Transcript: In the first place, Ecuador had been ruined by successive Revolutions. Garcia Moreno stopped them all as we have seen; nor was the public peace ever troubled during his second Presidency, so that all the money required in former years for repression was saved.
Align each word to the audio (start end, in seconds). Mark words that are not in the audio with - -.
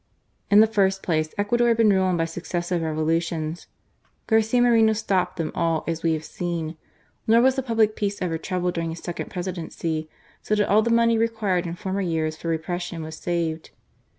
In 0.49 0.61
the 0.61 0.65
first 0.65 1.03
place, 1.03 1.29
Ecuador 1.37 1.67
had 1.67 1.77
been 1.77 1.91
ruined 1.93 2.17
by 2.17 2.25
successive 2.25 2.81
Revolutions. 2.81 3.67
Garcia 4.25 4.59
Moreno 4.59 4.93
stopped 4.93 5.37
them 5.37 5.51
all 5.53 5.83
as 5.87 6.01
we 6.01 6.13
have 6.13 6.25
seen; 6.25 6.75
nor 7.27 7.39
was 7.39 7.53
the 7.55 7.61
public 7.61 7.95
peace 7.95 8.19
ever 8.19 8.39
troubled 8.39 8.73
during 8.73 8.89
his 8.89 8.97
second 8.97 9.29
Presidency, 9.29 10.09
so 10.41 10.55
that 10.55 10.67
all 10.67 10.81
the 10.81 10.89
money 10.89 11.19
required 11.19 11.67
in 11.67 11.75
former 11.75 12.01
years 12.01 12.35
for 12.35 12.47
repression 12.47 13.03
was 13.03 13.15
saved. 13.15 13.69